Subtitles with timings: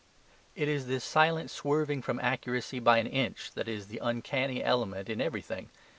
[0.55, 5.09] It is this silent swerving from accuracy by an inch that is the uncanny element
[5.09, 5.69] in everything.